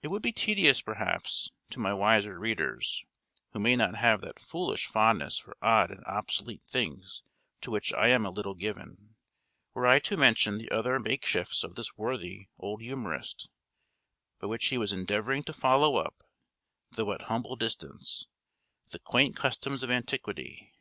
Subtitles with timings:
[0.00, 3.04] [J] It would be tedious, perhaps, to my wiser readers,
[3.50, 7.22] who may not have that foolish fondness for odd and obsolete things
[7.60, 9.14] to which I am a little given,
[9.74, 13.50] were I to mention the other makeshifts of this worthy old humorist,
[14.40, 16.24] by which he was endeavouring to follow up,
[16.92, 18.28] though at humble distance,
[18.88, 20.72] the quaint customs of antiquity.